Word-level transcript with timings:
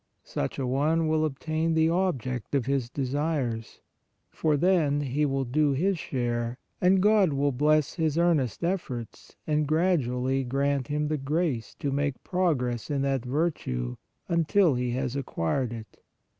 Such 0.23 0.57
a 0.57 0.65
one 0.65 1.07
will 1.07 1.23
obtain 1.23 1.75
the 1.75 1.89
object 1.91 2.55
of 2.55 2.65
his 2.65 2.89
desires, 2.89 3.81
for 4.31 4.57
then 4.57 5.01
he 5.01 5.27
will 5.27 5.45
do 5.45 5.73
his 5.73 5.99
share 5.99 6.57
and 6.81 7.03
God 7.03 7.33
will 7.33 7.51
bless 7.51 7.93
his 7.93 8.17
earnest 8.17 8.63
efforts 8.63 9.35
and 9.45 9.67
gradually 9.67 10.43
grant 10.43 10.87
him 10.87 11.07
the 11.07 11.17
grace 11.19 11.75
to 11.75 11.91
make 11.91 12.23
progress 12.23 12.89
in 12.89 13.03
that 13.03 13.23
virtue, 13.23 13.95
until 14.27 14.73
he 14.73 14.89
has 14.89 15.15
acquired 15.15 15.71
it. 15.71 15.99